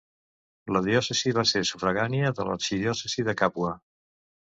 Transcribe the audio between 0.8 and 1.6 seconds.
diòcesi va